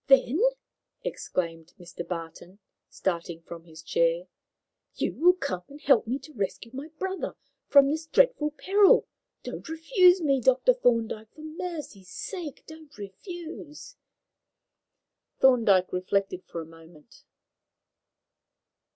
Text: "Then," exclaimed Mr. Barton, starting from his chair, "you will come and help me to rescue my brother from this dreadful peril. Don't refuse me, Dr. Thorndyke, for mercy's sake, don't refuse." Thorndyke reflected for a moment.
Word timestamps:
"Then," 0.07 0.41
exclaimed 1.03 1.75
Mr. 1.79 2.01
Barton, 2.07 2.57
starting 2.89 3.43
from 3.43 3.65
his 3.65 3.83
chair, 3.83 4.25
"you 4.95 5.13
will 5.13 5.33
come 5.35 5.61
and 5.67 5.79
help 5.79 6.07
me 6.07 6.17
to 6.17 6.33
rescue 6.33 6.71
my 6.73 6.87
brother 6.97 7.35
from 7.67 7.87
this 7.87 8.07
dreadful 8.07 8.49
peril. 8.49 9.07
Don't 9.43 9.69
refuse 9.69 10.19
me, 10.19 10.41
Dr. 10.41 10.73
Thorndyke, 10.73 11.31
for 11.35 11.41
mercy's 11.41 12.09
sake, 12.09 12.63
don't 12.65 12.97
refuse." 12.97 13.95
Thorndyke 15.39 15.93
reflected 15.93 16.45
for 16.45 16.61
a 16.61 16.65
moment. 16.65 17.23